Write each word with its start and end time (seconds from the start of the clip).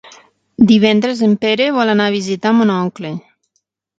Divendres 0.71 1.21
en 1.27 1.35
Pere 1.43 1.67
vol 1.77 1.93
anar 1.93 2.09
a 2.11 2.15
visitar 2.15 2.53
mon 2.61 2.71
oncle. 2.79 3.15